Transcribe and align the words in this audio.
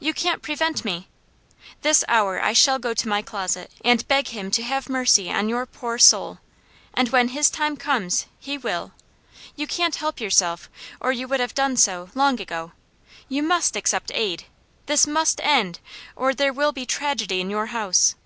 You 0.00 0.12
can't 0.12 0.42
prevent 0.42 0.84
me! 0.84 1.06
This 1.82 2.02
hour 2.08 2.42
I 2.42 2.52
shall 2.52 2.80
go 2.80 2.92
to 2.94 3.06
my 3.06 3.22
closet 3.22 3.70
and 3.84 4.04
beg 4.08 4.26
Him 4.26 4.50
to 4.50 4.64
have 4.64 4.88
mercy 4.88 5.30
on 5.30 5.48
your 5.48 5.64
poor 5.64 5.96
soul, 5.96 6.40
and 6.92 7.10
when 7.10 7.28
His 7.28 7.48
time 7.50 7.76
comes, 7.76 8.26
He 8.40 8.58
will. 8.58 8.90
You 9.54 9.68
can't 9.68 9.94
help 9.94 10.20
yourself, 10.20 10.68
or 11.00 11.12
you 11.12 11.28
would 11.28 11.38
have 11.38 11.54
done 11.54 11.76
so, 11.76 12.10
long 12.16 12.40
ago. 12.40 12.72
You 13.28 13.44
must 13.44 13.76
accept 13.76 14.10
aid! 14.12 14.46
This 14.86 15.06
must 15.06 15.40
end, 15.40 15.78
or 16.16 16.34
there 16.34 16.52
will 16.52 16.72
be 16.72 16.84
tragedy 16.84 17.40
in 17.40 17.48
your 17.48 17.66
house." 17.66 18.16